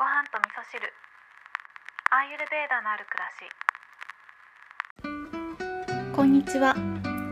[0.00, 0.80] ご飯と味噌汁。
[2.10, 3.28] アーユルベーダのある暮ら
[6.08, 6.16] し。
[6.16, 6.74] こんにちは。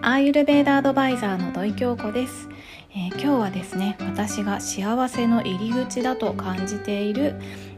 [0.00, 2.48] アーユルベーダアドバイザーの土井京子です、
[2.90, 7.34] えー、今日はですね私が幸せの入り口だと感じている、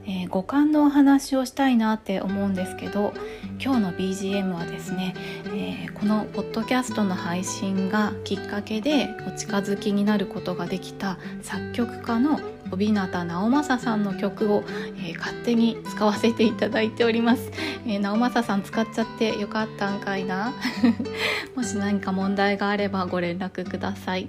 [0.06, 3.14] えー、五感のお話をしたいなって思うんですけど
[3.58, 5.14] 今日の BGM はですね、
[5.46, 12.38] えー、このポッドキャストの配信がきっかけでお近づきになることができた作曲家の
[12.70, 14.64] 帯名直政さんの曲を、
[14.96, 17.50] えー、勝手に使わせていただいております、
[17.86, 20.52] えー、直政さん使っちゃってよかったんかいな。
[21.54, 24.28] もし何か問題があればご連絡ください。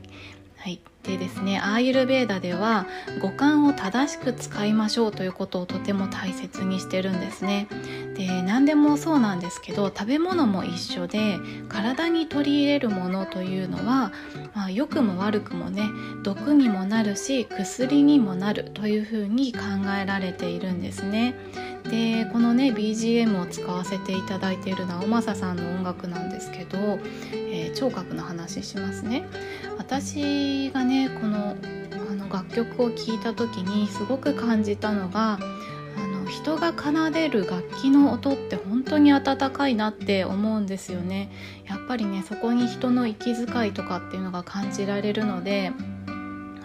[0.57, 0.79] はい。
[1.03, 2.87] でですねアーユルベーダでは
[3.21, 7.67] 五感を正しく使いましょうということをとても大切にしてるんですね。
[8.15, 11.37] で何でもそうなんですけど食べ物も一緒で
[11.67, 14.13] 体に取り入れるものというのは、
[14.53, 15.89] まあ、良くも悪くもね
[16.23, 19.59] 毒にもなるし薬にもなるというふうに考
[20.01, 21.35] えられているんですね。
[21.83, 26.77] でこのね BGM を使わせていただいている直政さんの音楽なんですけど、
[27.31, 29.27] えー、聴覚の話しますね。
[29.77, 31.55] 私がねこの
[32.09, 35.37] あの楽曲を聴いた時にすごく感じたのが
[36.45, 41.31] 人が奏でる楽器の音って本当に温かいなって思うんですよね。
[41.67, 45.71] やっぱりねそこに人の息遣いとかっていうのが感じられるので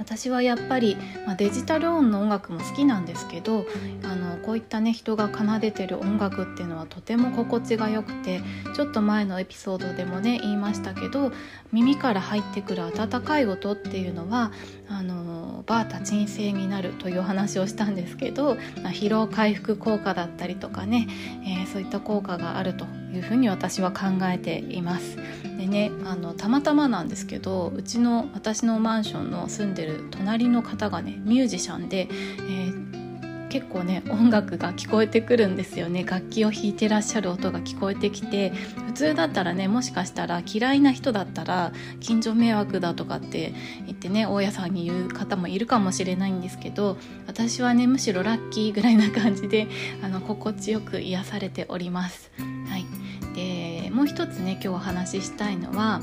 [0.00, 3.66] 私はやっぱり、まあ、デジタル音の音楽も好きなんですけど
[4.02, 8.40] あのこういったね人が奏でてる音楽っていうのはとても心地が良くて
[8.74, 11.32] ちょっと前のエピソードでもね言いましたけど
[11.70, 14.52] 耳から入ってくる温かい音っていうのは
[14.88, 21.06] あのバータ鎮静になるという話をしたんですけど、まあ、疲労回復効果だったりとかね、
[21.44, 25.16] えー、そういった効果があるというふうに私は考えています。
[25.60, 38.50] でねあのたまたまなんですけどうちの私のマンションの住んでる隣の方がねミュージシャンで、えー、結構ね音楽が聞こえてくるんですよね楽器を弾いてらっしゃる音が聞こえてきて
[38.86, 43.52] 普通だったらねもしかしたら嫌いな人だったら近所迷惑だとかって
[43.84, 46.96] 言ってね大家さんに言う方もいるかもしれないんですけど
[47.26, 49.66] 私はねむしろラッキーぐらいな感じで
[50.02, 52.30] あの心地よく癒されております。
[52.68, 52.99] はい
[53.34, 56.00] でもう一つね今日お話ししたいのは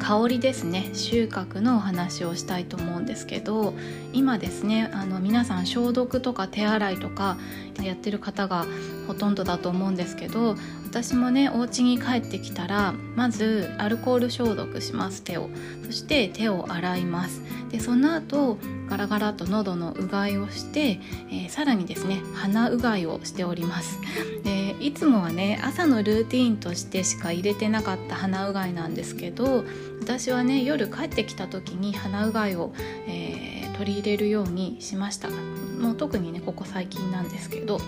[0.00, 0.90] 香りですね。
[0.94, 3.74] 収穫のお話をしたいと思うんですけど
[4.14, 7.36] 今ですねあの皆さん消毒とか手洗いとか
[7.82, 8.66] やってる方が
[9.06, 10.56] ほとんどだと思うんですけど
[10.90, 15.48] 私もねお家に帰ってきたらまずアルコール消毒します手を。
[15.86, 17.40] そして手を洗います。
[17.70, 18.58] でその後
[18.88, 24.00] ガラガラと喉のうがいをして、えー、さらにですね鼻うがいをしております。
[24.42, 29.64] でいつもはね朝のルーティーンとしてしか入れてなかった鼻うがいなんですけど
[30.00, 32.72] 私はね夜帰ってきた時に鼻うがいを、
[33.06, 35.30] えー、取り入れるようにしました。
[35.30, 37.80] もう特にねここ最近なんですけど。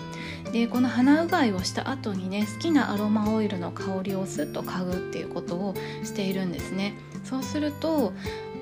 [0.51, 6.95] でこの鼻うがいをした後にね好きなアロマオイルの香りをスッと嗅ぐっていうことをしているんですね。
[7.23, 8.11] そうすると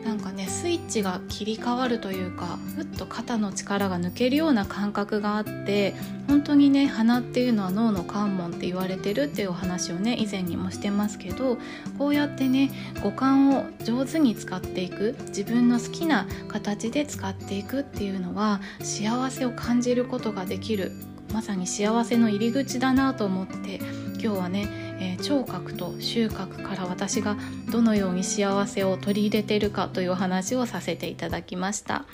[0.04, 5.94] なんかねスイッチが切り替わるというかふっと肩の力が抜けるような感覚があって
[6.28, 11.58] 本当にね鼻っていうのは脳の関門って言われてるっていうお話をね以前にもしてますけど
[11.98, 12.72] こうやってね
[13.04, 20.92] 五感を上手に使っていく自分の好きな形で使っていくっていうのは幸せを感じることができる
[21.34, 23.80] まさに幸せの入り口だなと思って
[24.22, 24.68] 今日はね、
[25.00, 27.36] えー、聴覚と収穫から私が
[27.72, 32.06] どのように幸せを取り入れているかというお話をさせていただきました、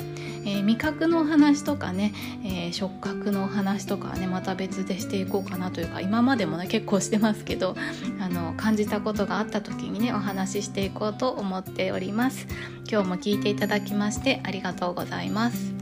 [0.46, 2.14] えー、味覚の話とかね、
[2.46, 7.76] えー、触覚の話とかねまた別でしていこうかなというか今までもね結構してますけど
[8.22, 12.48] あの感じたことがあった時にねお話ししていこうと思っております。
[12.90, 15.77] 今日も聞いていただきましてありがとうございます。